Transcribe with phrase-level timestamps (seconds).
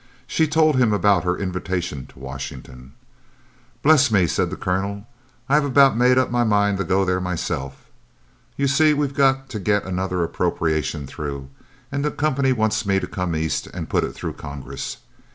[0.25, 2.93] She told him about her invitation to Washington.
[3.83, 5.05] "Bless me!" said the Colonel.
[5.47, 7.85] "I have about made up my mind to go there myself.
[8.57, 11.49] You see we've got to get another appropriation through,
[11.91, 14.97] and the Company want me to come east and put it through Congress.